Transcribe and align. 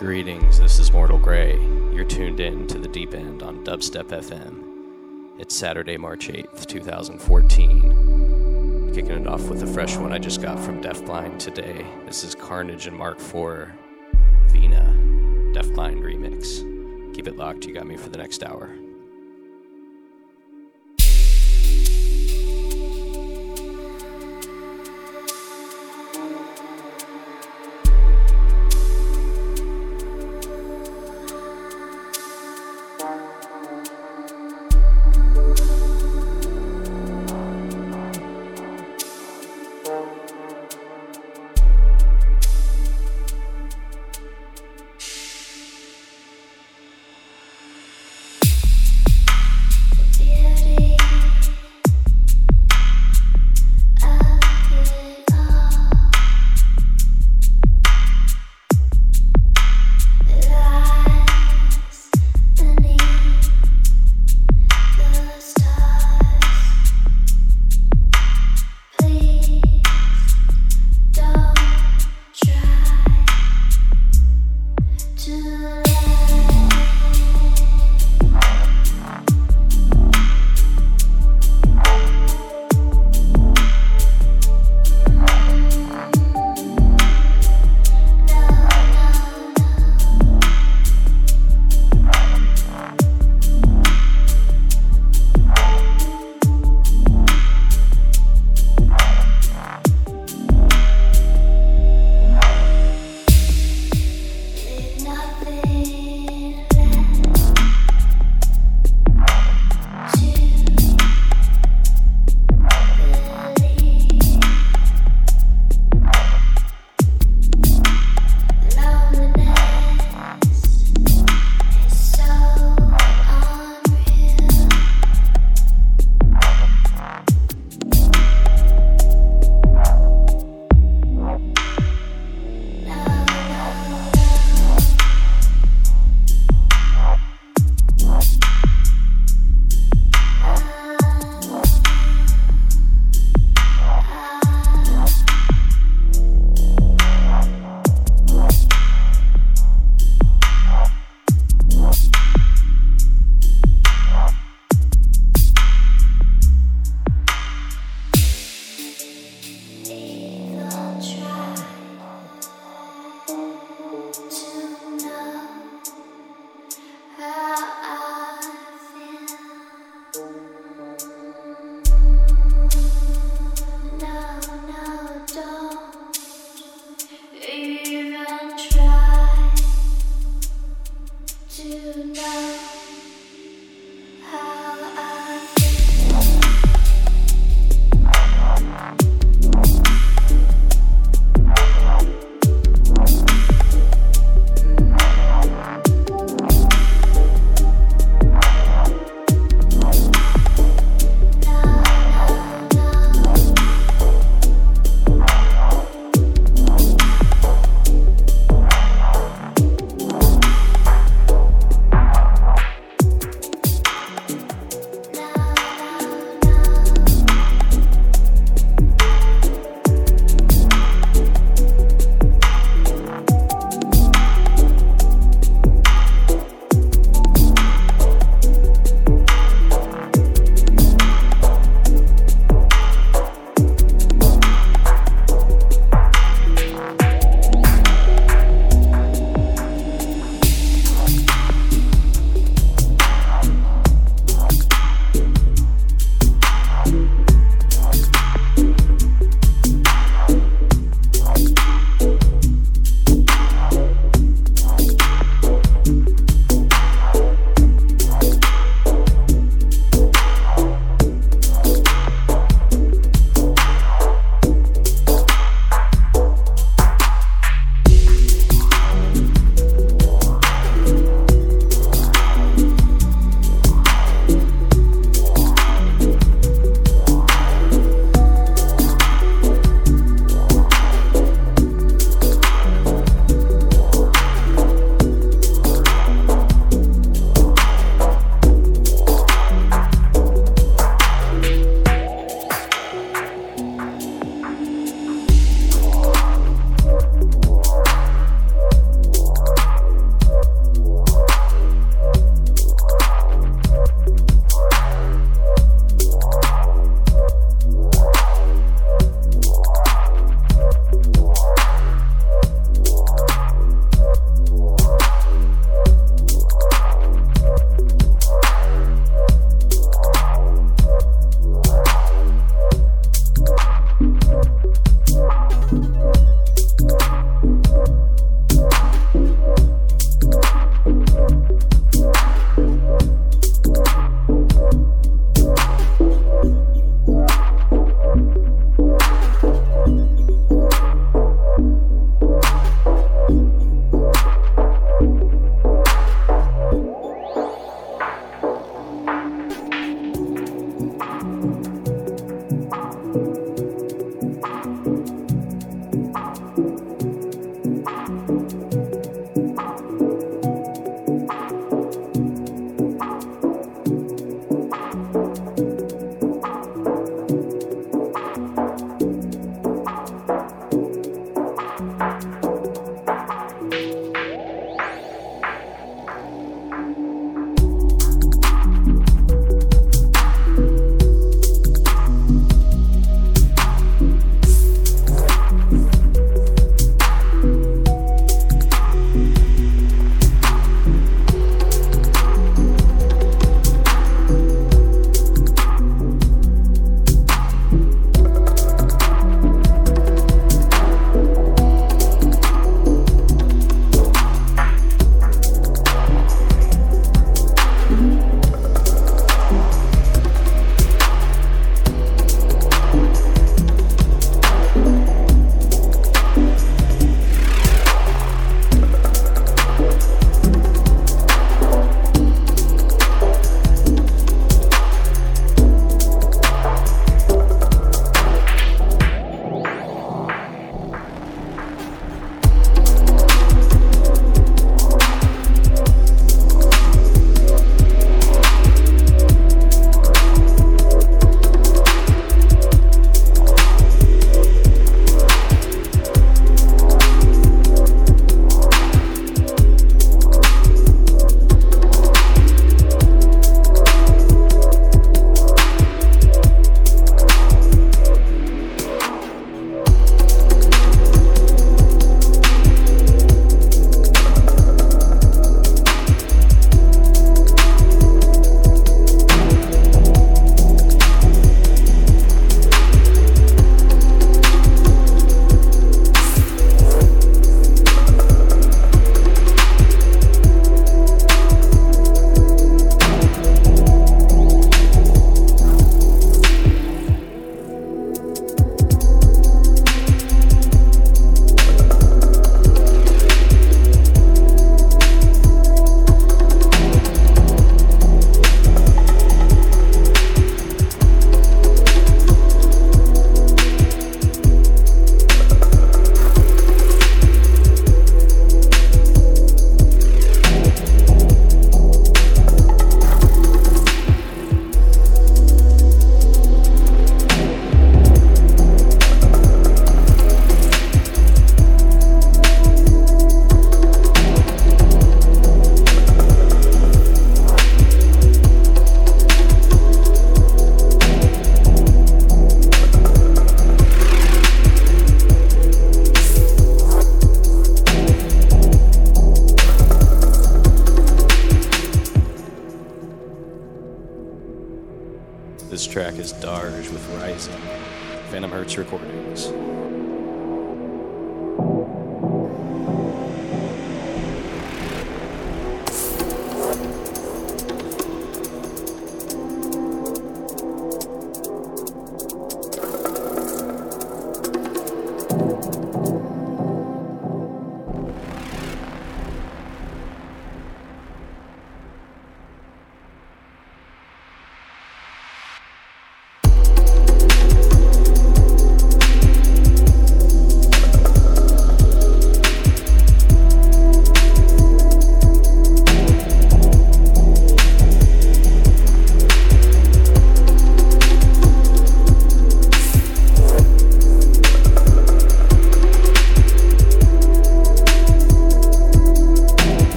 Greetings, 0.00 0.58
this 0.58 0.78
is 0.78 0.92
Mortal 0.94 1.18
Grey. 1.18 1.60
You're 1.92 2.06
tuned 2.06 2.40
in 2.40 2.66
to 2.68 2.78
the 2.78 2.88
deep 2.88 3.12
end 3.12 3.42
on 3.42 3.62
Dubstep 3.66 4.04
FM. 4.04 5.38
It's 5.38 5.54
Saturday, 5.54 5.98
March 5.98 6.28
8th, 6.28 6.64
2014. 6.64 8.92
Kicking 8.94 9.10
it 9.10 9.26
off 9.26 9.42
with 9.42 9.62
a 9.62 9.66
fresh 9.66 9.98
one 9.98 10.10
I 10.10 10.18
just 10.18 10.40
got 10.40 10.58
from 10.58 10.82
Deafblind 10.82 11.38
today. 11.38 11.84
This 12.06 12.24
is 12.24 12.34
Carnage 12.34 12.86
and 12.86 12.96
Mark 12.96 13.20
IV 13.20 13.68
Vina 14.46 14.94
Deafblind 15.52 16.00
remix. 16.00 16.64
Keep 17.14 17.28
it 17.28 17.36
locked, 17.36 17.66
you 17.66 17.74
got 17.74 17.86
me 17.86 17.98
for 17.98 18.08
the 18.08 18.16
next 18.16 18.42
hour. 18.42 18.74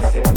Gracias. 0.00 0.31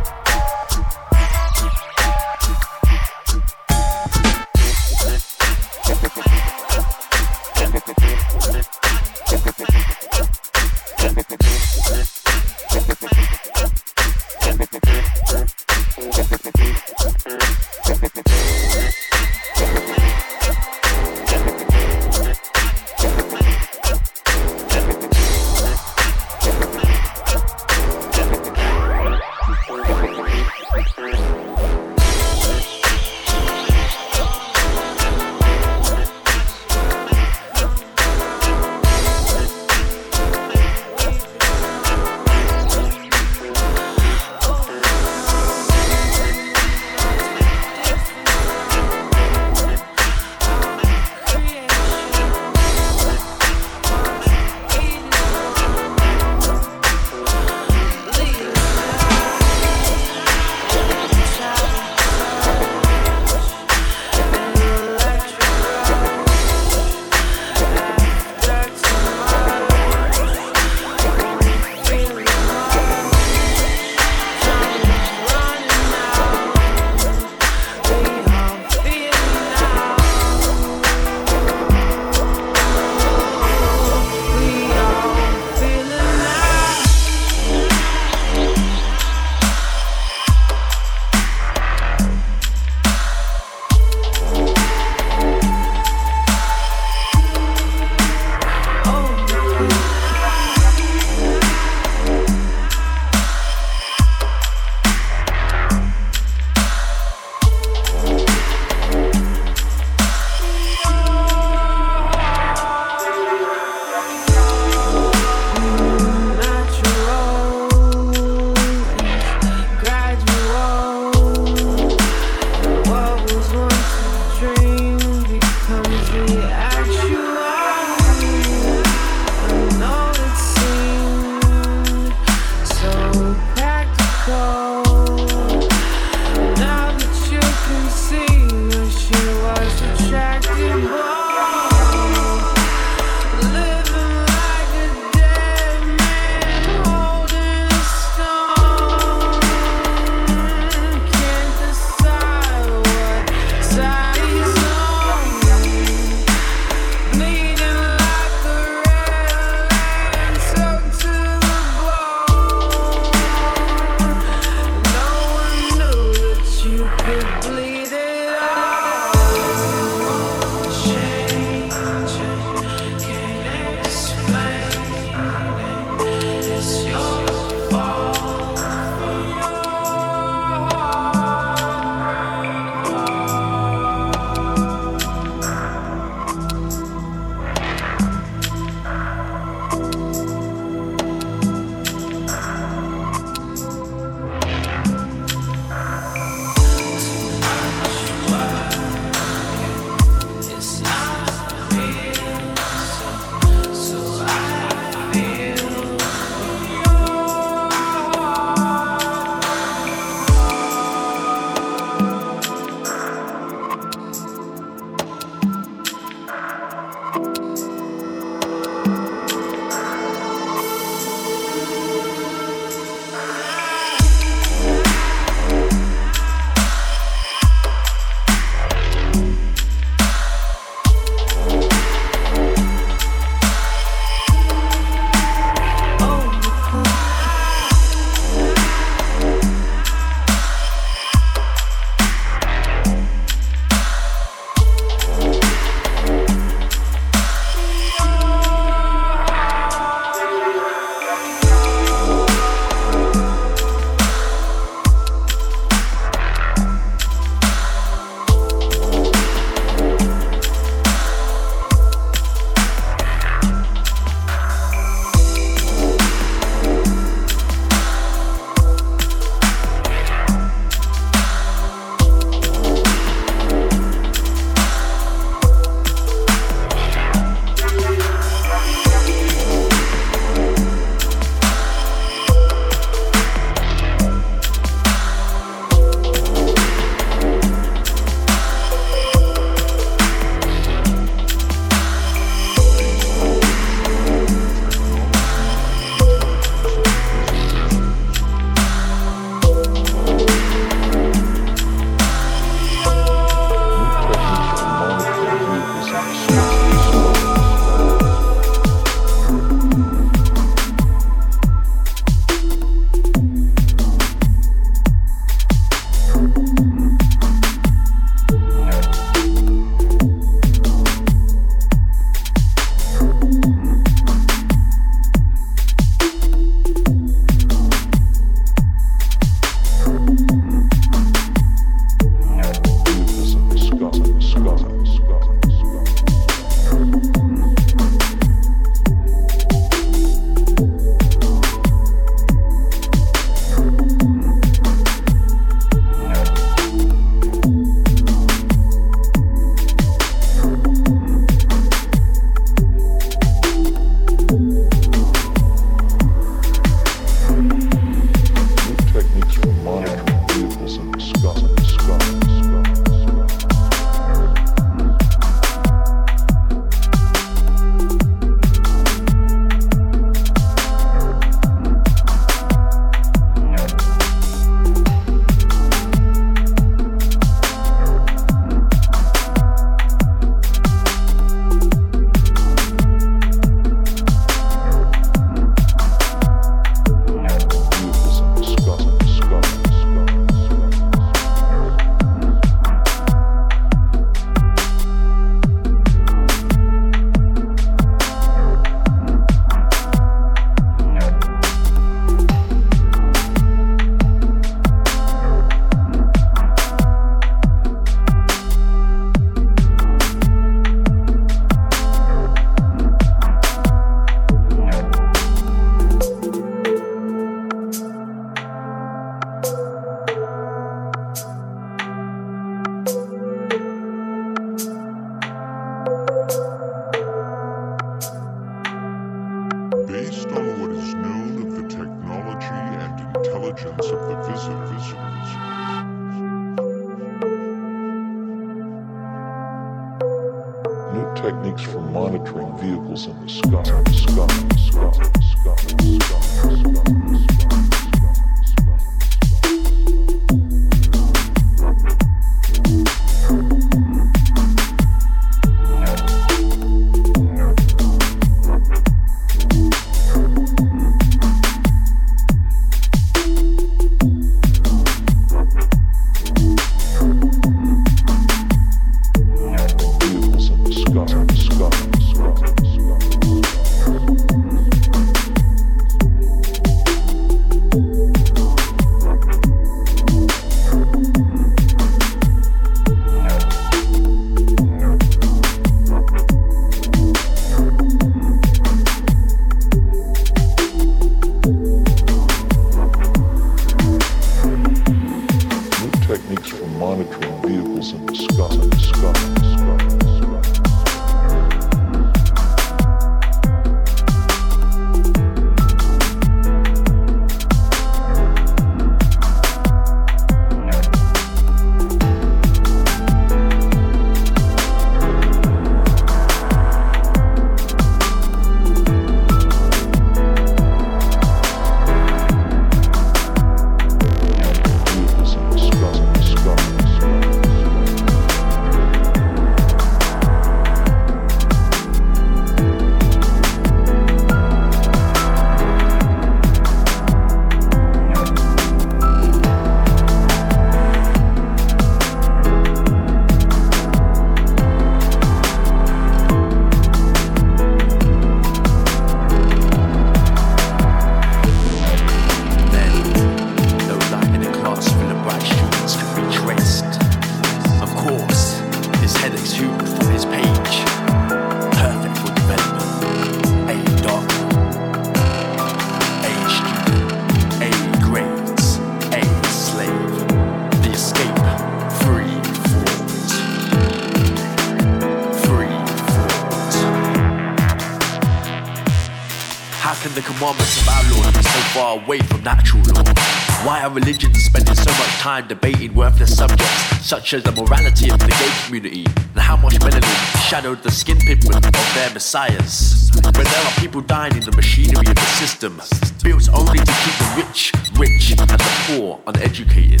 Time 585.20 585.46
debating 585.46 585.94
worthless 585.94 586.34
subjects 586.34 587.06
such 587.06 587.34
as 587.34 587.42
the 587.42 587.52
morality 587.52 588.10
of 588.10 588.18
the 588.18 588.26
gay 588.26 588.50
community 588.64 589.04
and 589.04 589.38
how 589.38 589.54
much 589.54 589.74
melanin 589.74 590.48
shadowed 590.48 590.82
the 590.82 590.90
skin 590.90 591.18
pigment 591.18 591.66
of 591.66 591.94
their 591.94 592.10
messiahs. 592.14 593.10
When 593.14 593.44
there 593.44 593.64
are 593.66 593.76
people 593.78 594.00
dying 594.00 594.34
in 594.34 594.40
the 594.40 594.52
machinery 594.52 595.06
of 595.06 595.14
the 595.14 595.30
system, 595.40 595.80
built 596.24 596.48
only 596.54 596.78
to 596.78 596.94
keep 597.04 597.16
the 597.20 597.30
rich 597.36 597.72
rich 597.98 598.30
and 598.30 598.48
the 598.48 598.58
poor 598.86 599.20
uneducated. 599.26 600.00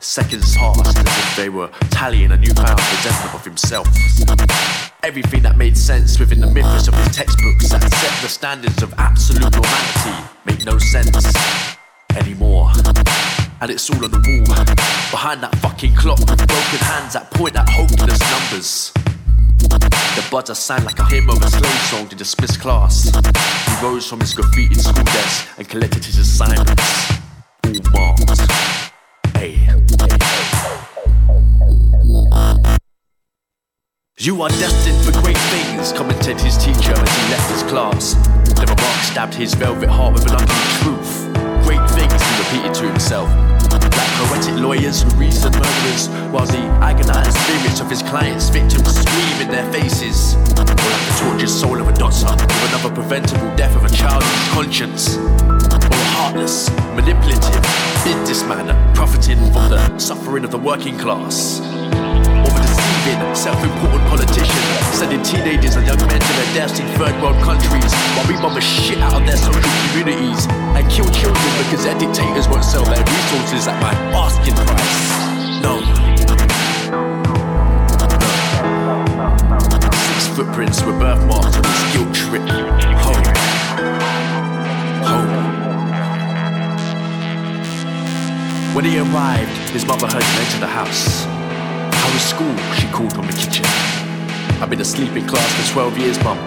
Seconds 0.00 0.56
passed 0.56 0.98
as 0.98 1.18
if 1.18 1.36
they 1.36 1.50
were 1.50 1.68
tallying 1.90 2.32
a 2.32 2.38
newfound 2.38 2.80
resentment 2.80 3.34
of 3.34 3.44
himself. 3.44 3.86
Everything 5.02 5.42
that 5.42 5.58
made 5.58 5.76
sense 5.76 6.18
within 6.18 6.40
the 6.40 6.50
mythos 6.50 6.88
of 6.88 6.94
his 6.94 7.14
textbooks 7.14 7.68
that 7.68 7.82
set 7.92 8.22
the 8.22 8.28
standards 8.28 8.82
of 8.82 8.94
absolute 8.96 9.52
normality 9.52 10.34
no 10.64 10.78
sense 10.78 11.34
anymore 12.16 12.70
and 13.60 13.70
it's 13.70 13.88
all 13.88 14.04
on 14.04 14.10
the 14.10 14.18
wall. 14.18 14.64
Behind 15.10 15.42
that 15.42 15.54
fucking 15.56 15.94
clock 15.94 16.18
broken 16.18 16.80
hands 16.84 17.14
that 17.14 17.30
point 17.30 17.56
at 17.56 17.68
hopeless 17.68 18.20
numbers. 18.30 18.92
The 20.16 20.26
buzzer 20.30 20.54
sang 20.54 20.84
like 20.84 20.98
a 20.98 21.04
hymn 21.06 21.30
of 21.30 21.42
a 21.42 21.48
slave 21.48 21.80
song 21.88 22.08
to 22.08 22.16
dismiss 22.16 22.56
class. 22.56 23.04
He 23.04 23.86
rose 23.86 24.06
from 24.06 24.20
his 24.20 24.34
graffiti 24.34 24.74
school 24.74 25.04
desk 25.04 25.48
and 25.56 25.68
collected 25.68 26.04
his 26.04 26.18
assignments. 26.18 27.13
You 34.24 34.40
are 34.40 34.48
destined 34.48 35.04
for 35.04 35.12
great 35.20 35.36
things, 35.36 35.92
commented 35.92 36.40
his 36.40 36.56
teacher 36.56 36.96
as 36.96 37.10
he 37.12 37.30
left 37.30 37.50
his 37.52 37.62
class. 37.64 38.14
The 38.56 38.64
remark 38.64 39.00
stabbed 39.04 39.34
his 39.34 39.52
velvet 39.52 39.90
heart 39.90 40.14
with 40.14 40.24
an 40.24 40.36
ugly 40.40 40.64
truth. 40.80 41.28
Great 41.68 41.84
things, 41.92 42.16
he 42.24 42.32
repeated 42.40 42.72
to 42.72 42.88
himself. 42.88 43.28
Like 43.68 44.12
poetic 44.16 44.56
lawyers 44.56 45.02
who 45.02 45.10
reason 45.20 45.52
murderers, 45.52 46.08
while 46.32 46.46
the 46.46 46.64
agonized 46.80 47.36
spirits 47.36 47.80
of 47.80 47.90
his 47.90 48.00
clients' 48.00 48.48
victims 48.48 48.96
scream 48.96 49.44
in 49.44 49.48
their 49.48 49.70
faces. 49.70 50.32
Or 50.56 50.64
like 50.64 50.72
the 50.72 51.16
tortured 51.20 51.50
soul 51.50 51.78
of 51.78 51.88
a 51.88 51.92
doctor 51.92 52.32
with 52.32 52.72
another 52.72 52.94
preventable 52.94 53.54
death 53.56 53.76
of 53.76 53.84
a 53.84 53.94
child 53.94 54.22
in 54.22 54.28
his 54.40 54.48
conscience. 54.56 55.16
Or 55.18 56.06
heartless, 56.16 56.70
manipulative 56.96 57.60
businessman 58.08 58.72
profiting 58.94 59.52
from 59.52 59.68
the 59.68 59.98
suffering 59.98 60.44
of 60.44 60.50
the 60.50 60.56
working 60.56 60.96
class 60.96 61.60
self-important 63.34 64.00
politician, 64.08 64.56
sending 64.96 65.22
teenagers 65.22 65.76
and 65.76 65.86
young 65.86 65.98
men 66.08 66.18
to 66.18 66.32
their 66.32 66.54
deaths 66.54 66.80
in 66.80 66.86
third 66.96 67.12
world 67.20 67.36
countries 67.42 67.92
while 68.16 68.26
we 68.26 68.34
bomb 68.40 68.54
the 68.54 68.60
shit 68.62 68.98
out 68.98 69.20
of 69.20 69.26
their 69.26 69.36
social 69.36 69.60
communities 69.90 70.46
and 70.72 70.90
kill 70.90 71.04
children 71.12 71.52
because 71.60 71.84
their 71.84 71.98
dictators 71.98 72.48
won't 72.48 72.64
sell 72.64 72.84
their 72.84 73.04
resources 73.04 73.68
at 73.68 73.76
my 73.82 73.92
asking 74.16 74.54
price. 74.54 75.20
No. 75.60 75.80
No. 75.84 76.36
Six 80.08 80.28
footprints 80.34 80.82
were 80.82 80.98
birthmarks 80.98 81.56
on 81.58 81.64
his 81.64 81.92
guilt 81.92 82.14
trip 82.14 82.48
home. 83.04 83.24
Home. 85.04 85.28
When 88.74 88.84
he 88.86 88.98
arrived, 88.98 89.50
his 89.70 89.84
mother 89.84 90.06
heard 90.06 90.22
him 90.22 90.40
enter 90.40 90.58
the 90.60 90.66
house. 90.66 91.43
Was 92.14 92.22
school? 92.22 92.56
She 92.78 92.86
called 92.94 93.12
from 93.12 93.26
the 93.26 93.32
kitchen. 93.32 93.66
I've 94.62 94.70
been 94.70 94.80
asleep 94.80 95.16
in 95.16 95.26
class 95.26 95.50
for 95.58 95.72
12 95.72 95.98
years, 95.98 96.22
mum. 96.22 96.38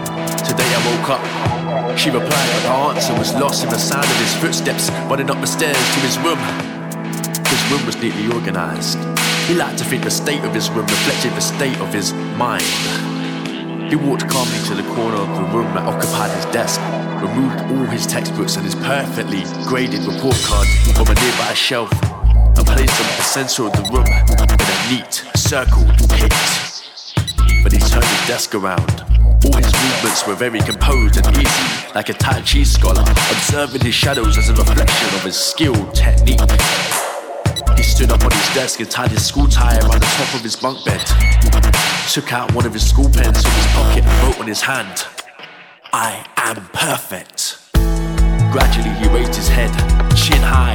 Today 0.47 0.63
I 0.63 0.79
woke 0.87 1.09
up. 1.11 1.99
She 1.99 2.09
replied, 2.09 2.31
but 2.31 2.63
her 2.63 2.95
answer 2.95 3.13
was 3.19 3.33
lost 3.33 3.65
in 3.65 3.69
the 3.69 3.77
sound 3.77 4.05
of 4.05 4.15
his 4.15 4.33
footsteps 4.35 4.89
running 5.11 5.29
up 5.29 5.41
the 5.41 5.45
stairs 5.45 5.75
to 5.75 5.99
his 5.99 6.17
room. 6.19 6.39
His 7.51 7.61
room 7.69 7.85
was 7.85 7.99
neatly 8.01 8.31
organized. 8.31 8.97
He 9.43 9.55
liked 9.55 9.77
to 9.79 9.83
think 9.83 10.05
the 10.05 10.09
state 10.09 10.41
of 10.45 10.53
his 10.53 10.69
room 10.69 10.85
reflected 10.85 11.33
the 11.33 11.41
state 11.41 11.77
of 11.81 11.93
his 11.93 12.13
mind. 12.39 12.63
He 13.91 13.97
walked 13.97 14.29
calmly 14.29 14.59
to 14.71 14.73
the 14.73 14.87
corner 14.95 15.17
of 15.19 15.35
the 15.35 15.51
room 15.51 15.67
that 15.75 15.83
occupied 15.83 16.31
his 16.31 16.45
desk, 16.55 16.79
removed 17.19 17.59
all 17.71 17.85
his 17.91 18.07
textbooks 18.07 18.55
and 18.55 18.63
his 18.63 18.75
perfectly 18.75 19.43
graded 19.67 20.05
report 20.07 20.39
card 20.47 20.67
from 20.95 21.07
a 21.11 21.15
nearby 21.19 21.53
shelf, 21.53 21.91
and 21.91 22.65
placed 22.65 22.95
them 22.95 23.07
at 23.11 23.17
the 23.17 23.27
center 23.27 23.67
of 23.67 23.73
the 23.73 23.83
room 23.91 24.36
neat, 24.89 25.23
circled 25.35 25.87
pit. 26.09 26.33
But 27.63 27.71
he 27.73 27.79
turned 27.79 28.05
his 28.05 28.27
desk 28.27 28.55
around. 28.55 29.01
All 29.43 29.53
his 29.53 29.73
movements 29.73 30.25
were 30.25 30.35
very 30.35 30.59
composed 30.59 31.17
and 31.17 31.37
easy, 31.37 31.93
like 31.93 32.09
a 32.09 32.13
Tai 32.13 32.41
Chi 32.41 32.63
scholar, 32.63 33.01
observing 33.01 33.81
his 33.81 33.93
shadows 33.93 34.37
as 34.37 34.49
a 34.49 34.53
reflection 34.53 35.07
of 35.15 35.23
his 35.23 35.35
skilled 35.35 35.93
technique. 35.93 36.39
He 37.75 37.83
stood 37.83 38.11
up 38.11 38.23
on 38.23 38.31
his 38.31 38.53
desk 38.53 38.79
and 38.79 38.89
tied 38.89 39.11
his 39.11 39.25
school 39.25 39.47
tie 39.47 39.77
around 39.77 39.99
the 39.99 40.13
top 40.17 40.33
of 40.33 40.41
his 40.41 40.55
bunk 40.55 40.83
bed. 40.85 41.01
Took 42.11 42.33
out 42.33 42.53
one 42.53 42.65
of 42.65 42.73
his 42.73 42.87
school 42.89 43.09
pens 43.09 43.41
from 43.43 43.51
his 43.51 43.67
pocket 43.73 44.03
and 44.05 44.23
wrote 44.23 44.39
on 44.39 44.47
his 44.47 44.61
hand, 44.61 45.05
I 45.93 46.25
am 46.37 46.67
perfect. 46.73 47.59
Gradually 48.51 48.89
he 48.89 49.07
raised 49.09 49.35
his 49.35 49.49
head, 49.49 49.71
chin 50.15 50.41
high, 50.41 50.66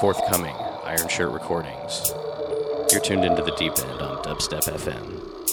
forthcoming 0.00 0.56
Iron 0.82 1.08
Shirt 1.08 1.30
recordings. 1.30 2.10
You're 2.90 3.00
tuned 3.00 3.24
into 3.24 3.42
the 3.42 3.54
deep 3.56 3.78
end 3.78 4.00
on 4.00 4.24
Dubstep 4.24 4.64
FM. 4.64 5.43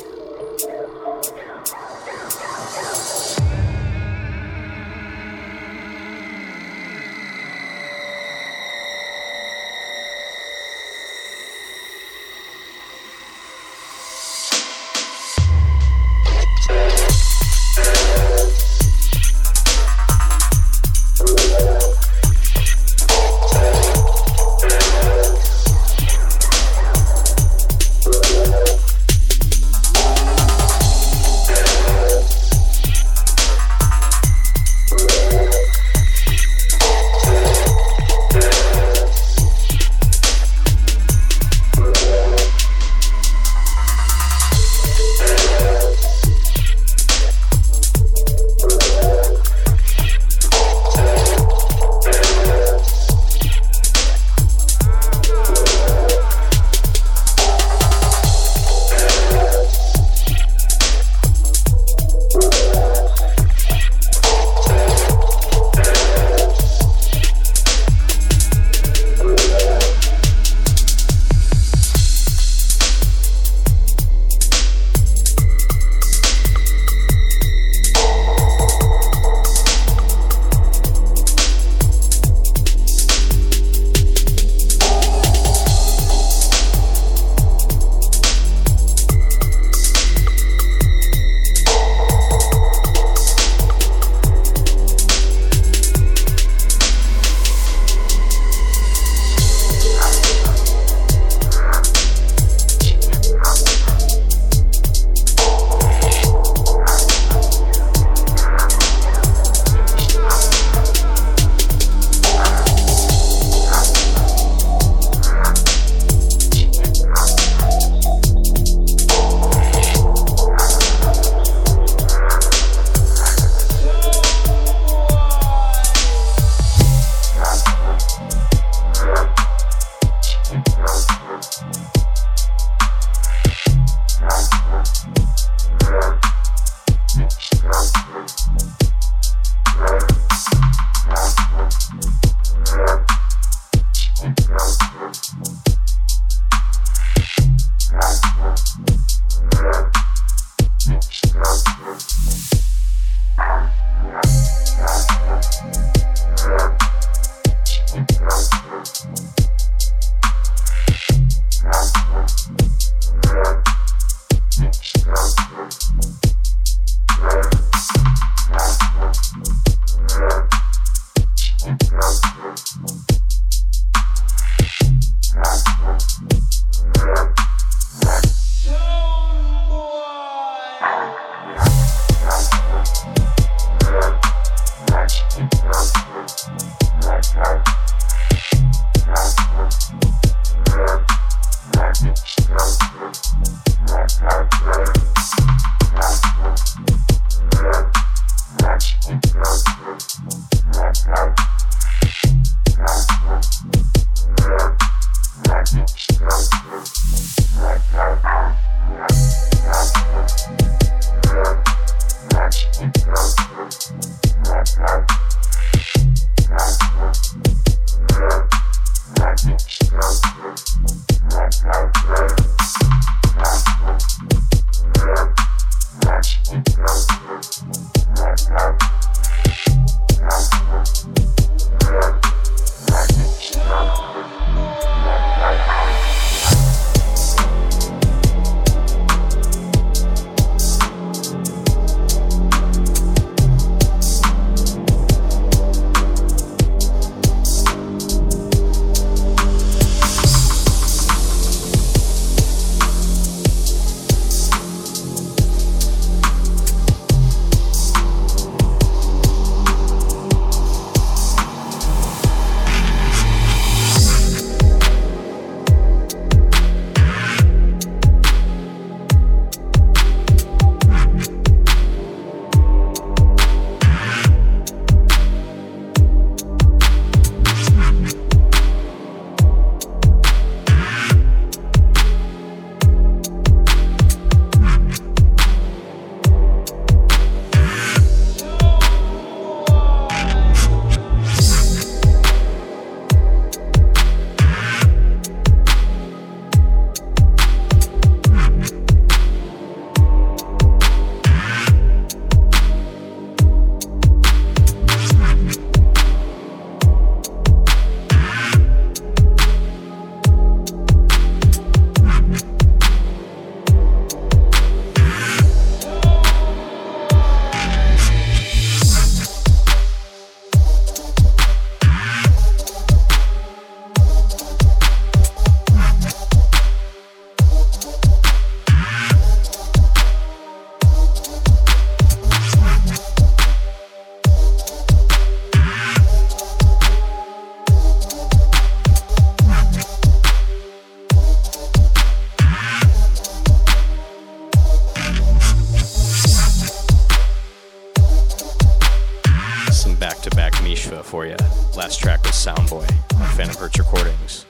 Mishva 350.91 351.03
for 351.03 351.25
you. 351.25 351.35
Last 351.75 351.99
track 351.99 352.23
was 352.23 352.33
Soundboy 352.33 352.87
Phantom 353.35 353.55
Hertz 353.55 353.79
Recordings. 353.79 354.45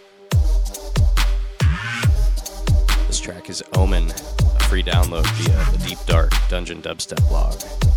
This 3.07 3.19
track 3.19 3.49
is 3.49 3.63
Omen, 3.73 4.09
a 4.09 4.63
free 4.63 4.83
download 4.83 5.25
via 5.35 5.77
the 5.77 5.85
Deep 5.87 5.99
Dark 6.05 6.31
Dungeon 6.49 6.81
Dubstep 6.81 7.27
blog. 7.27 7.90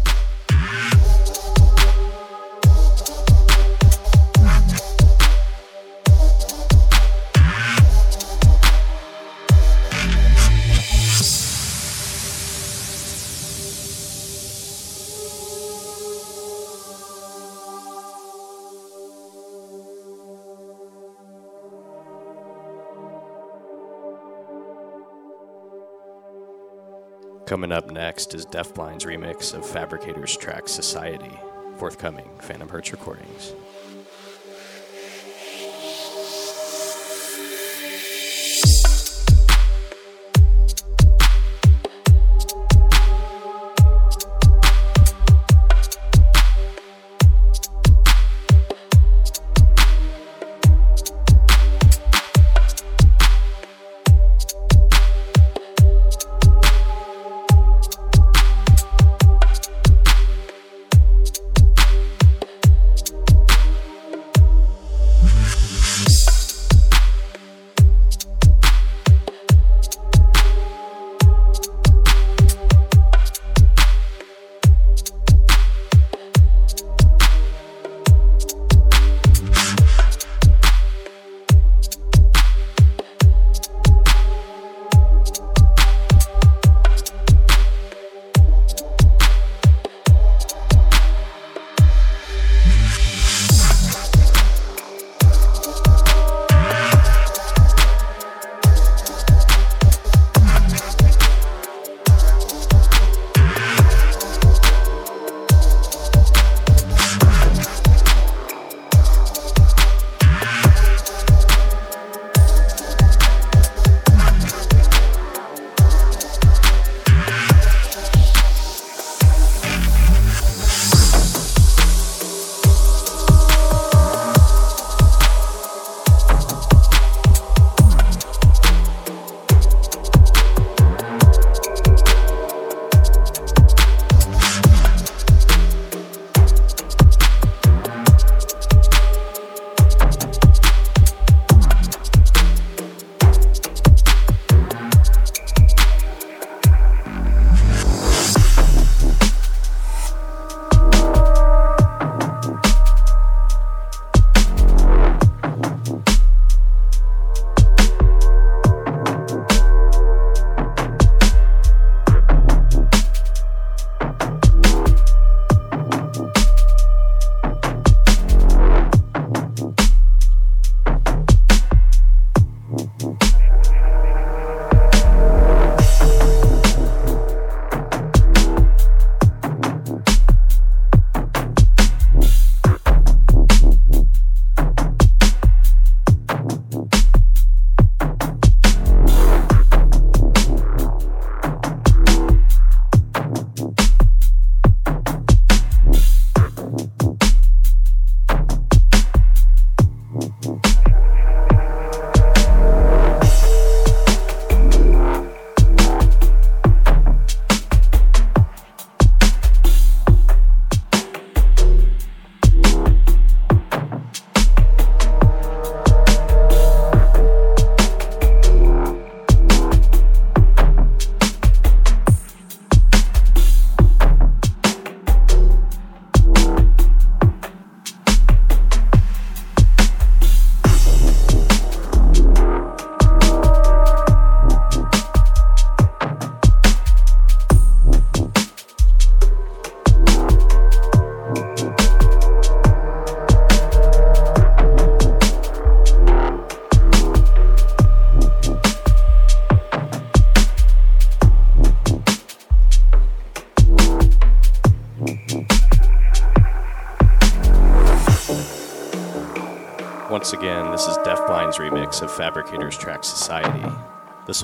Coming 27.54 27.70
up 27.70 27.88
next 27.88 28.34
is 28.34 28.44
Deafblind's 28.46 29.04
remix 29.04 29.54
of 29.54 29.64
Fabricator's 29.64 30.36
track 30.36 30.66
Society, 30.66 31.30
forthcoming 31.76 32.28
Phantom 32.40 32.68
Hertz 32.68 32.90
recordings. 32.90 33.52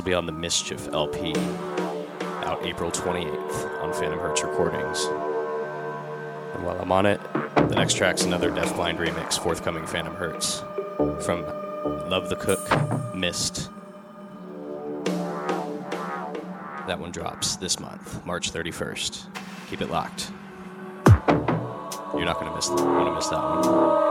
Will 0.01 0.07
be 0.07 0.14
on 0.14 0.24
the 0.24 0.32
Mischief 0.32 0.88
LP, 0.94 1.34
out 2.46 2.59
April 2.64 2.90
28th 2.90 3.82
on 3.82 3.92
Phantom 3.92 4.18
Hertz 4.18 4.42
Recordings. 4.42 5.05
And 6.55 6.64
while 6.64 6.80
I'm 6.80 6.90
on 6.90 7.05
it, 7.05 7.20
the 7.55 7.74
next 7.74 7.98
track's 7.98 8.24
another 8.24 8.51
Deafblind 8.51 8.96
remix, 8.96 9.38
forthcoming 9.38 9.86
Phantom 9.86 10.14
Hertz, 10.14 10.64
from 11.22 11.42
Love 12.09 12.30
the 12.30 12.36
Cook, 12.36 13.14
Mist. 13.14 13.68
That 16.86 16.98
one 16.98 17.11
drops 17.11 17.57
this 17.57 17.78
month, 17.78 18.24
March 18.24 18.55
31st. 18.55 19.26
Keep 19.68 19.82
it 19.82 19.90
locked. 19.90 20.32
You're 22.14 22.24
not 22.24 22.40
going 22.40 22.46
to 22.46 22.57
miss 22.57 22.70
want 22.70 23.07
to 23.07 23.14
miss 23.14 23.26
that 23.26 23.38
one. 23.38 24.09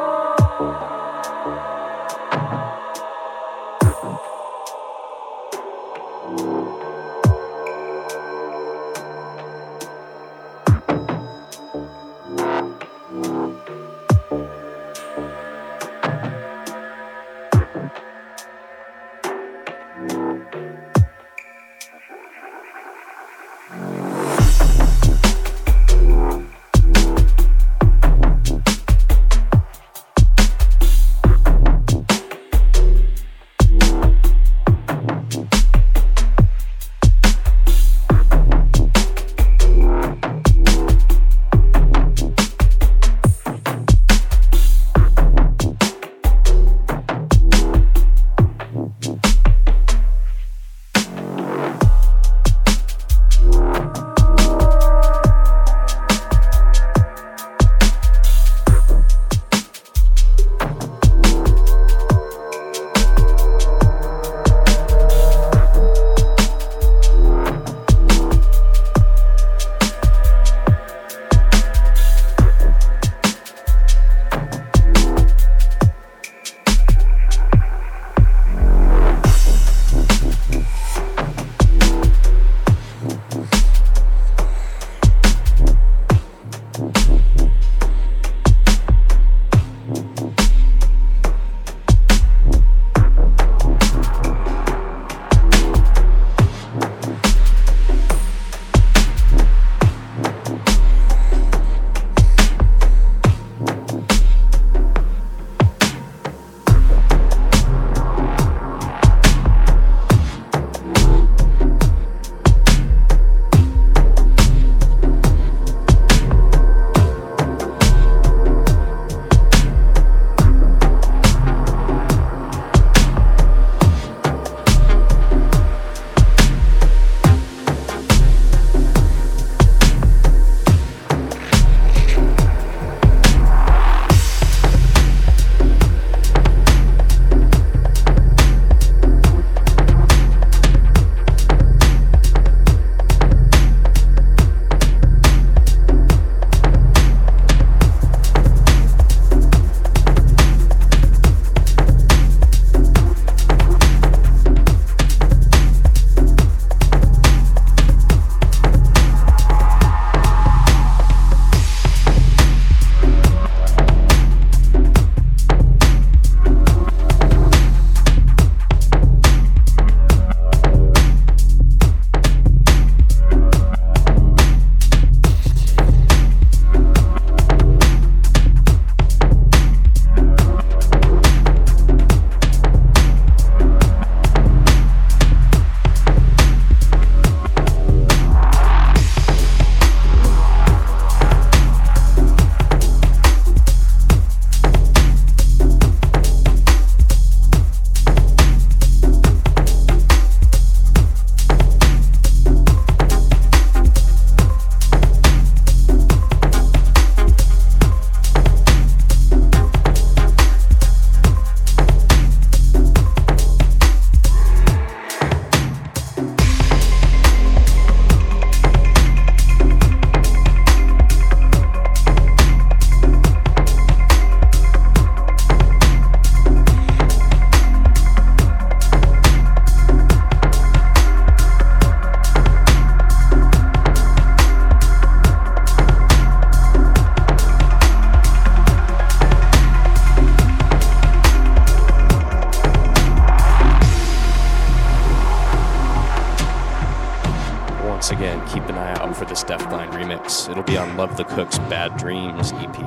Love 251.00 251.16
the 251.16 251.24
Cook's 251.24 251.58
Bad 251.70 251.96
Dreams 251.96 252.52
EP, 252.58 252.78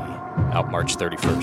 out 0.53 0.71
March 0.71 0.99
31st. 0.99 1.42